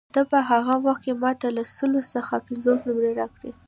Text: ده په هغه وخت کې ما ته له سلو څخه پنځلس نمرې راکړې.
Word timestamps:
ده 0.15 0.21
په 0.31 0.39
هغه 0.49 0.75
وخت 0.85 1.01
کې 1.05 1.13
ما 1.21 1.31
ته 1.41 1.47
له 1.55 1.63
سلو 1.75 2.01
څخه 2.13 2.43
پنځلس 2.47 2.81
نمرې 2.87 3.11
راکړې. 3.19 3.51